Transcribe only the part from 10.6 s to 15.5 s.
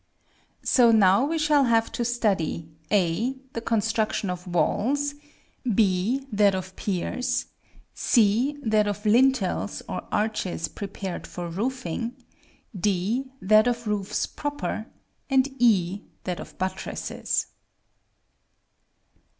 prepared for roofing; (D) that of roofs proper; and